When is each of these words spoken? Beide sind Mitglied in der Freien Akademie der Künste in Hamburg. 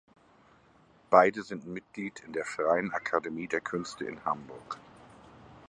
Beide 1.11 1.43
sind 1.43 1.67
Mitglied 1.67 2.21
in 2.21 2.33
der 2.33 2.43
Freien 2.43 2.91
Akademie 2.91 3.47
der 3.47 3.61
Künste 3.61 4.03
in 4.05 4.25
Hamburg. 4.25 4.79